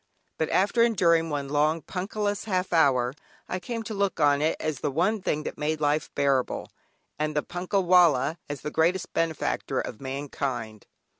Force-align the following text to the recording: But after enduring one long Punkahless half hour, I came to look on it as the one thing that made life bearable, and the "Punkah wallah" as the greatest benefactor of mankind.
But 0.39 0.49
after 0.49 0.81
enduring 0.81 1.29
one 1.29 1.47
long 1.47 1.83
Punkahless 1.83 2.45
half 2.45 2.73
hour, 2.73 3.13
I 3.47 3.59
came 3.59 3.83
to 3.83 3.93
look 3.93 4.19
on 4.19 4.41
it 4.41 4.55
as 4.59 4.79
the 4.79 4.89
one 4.89 5.21
thing 5.21 5.43
that 5.43 5.59
made 5.59 5.79
life 5.79 6.09
bearable, 6.15 6.71
and 7.19 7.35
the 7.35 7.43
"Punkah 7.43 7.81
wallah" 7.81 8.39
as 8.49 8.61
the 8.61 8.71
greatest 8.71 9.13
benefactor 9.13 9.79
of 9.79 10.01
mankind. 10.01 10.87